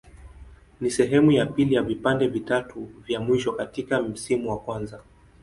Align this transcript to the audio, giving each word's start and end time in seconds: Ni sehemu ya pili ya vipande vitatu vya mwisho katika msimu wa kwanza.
Ni 0.81 0.91
sehemu 0.91 1.31
ya 1.31 1.45
pili 1.45 1.75
ya 1.75 1.81
vipande 1.83 2.27
vitatu 2.27 2.79
vya 2.85 3.19
mwisho 3.21 3.51
katika 3.51 4.01
msimu 4.01 4.49
wa 4.49 4.59
kwanza. 4.59 5.03